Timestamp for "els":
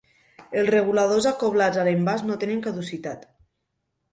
0.61-0.69